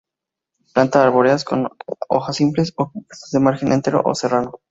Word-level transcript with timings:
Plantas 0.73 1.03
arbóreas, 1.03 1.43
con 1.45 1.69
hojas 2.09 2.35
simples 2.37 2.73
o 2.75 2.91
compuestas, 2.91 3.29
de 3.29 3.39
margen 3.39 3.71
entero 3.71 4.01
o 4.03 4.15
serrado. 4.15 4.59